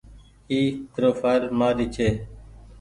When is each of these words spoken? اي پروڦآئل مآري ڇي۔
اي 0.51 0.59
پروڦآئل 0.93 1.43
مآري 1.59 1.85
ڇي۔ 1.95 2.09